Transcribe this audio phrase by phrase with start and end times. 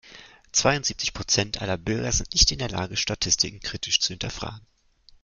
[0.51, 4.65] Zweiundsiebzig Prozent aller Bürger sind nicht in der Lage, Statistiken kritisch zu hinterfragen.